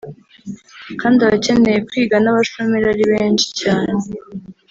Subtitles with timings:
[1.01, 3.99] kandi abakeneye kwiga n’abashomeri ari benshi cyane